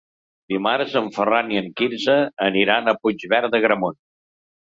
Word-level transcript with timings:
Dimarts 0.53 0.95
en 1.01 1.09
Ferran 1.17 1.51
i 1.55 1.59
en 1.59 1.67
Quirze 1.81 2.15
aniran 2.47 2.89
a 2.93 2.97
Puigverd 3.03 3.53
d'Agramunt. 3.57 4.01